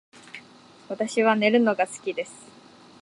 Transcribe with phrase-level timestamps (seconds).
[0.89, 2.33] 私は寝るのが好きです